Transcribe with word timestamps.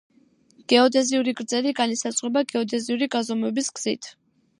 გეოდეზიური 0.71 1.33
გრძედი 1.41 1.73
განისაზღვრება 1.79 2.43
გეოდეზიური 2.53 3.09
გაზომვების 3.17 3.71
გზით. 3.77 4.11